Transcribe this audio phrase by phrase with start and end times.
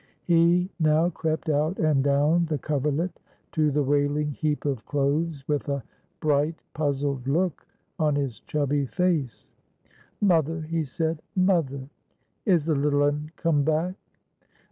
[0.23, 3.19] He now crept out and down the coverlet
[3.51, 5.83] to the wailing heap of clothes, with a
[6.21, 7.67] bright, puzzled look
[7.99, 9.51] on his chubby face.
[10.19, 11.87] "Mother," he said, "mother!
[12.47, 13.93] Is the little un come back?"